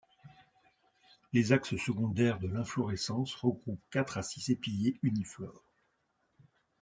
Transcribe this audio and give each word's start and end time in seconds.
Les 1.31 1.51
axes 1.53 1.75
secondaires 1.77 2.39
de 2.39 2.47
l'inflorescence 2.47 3.35
regroupent 3.35 3.79
quatre 3.91 4.17
à 4.17 4.23
six 4.23 4.49
épillets 4.49 4.97
uniflores. 5.03 5.63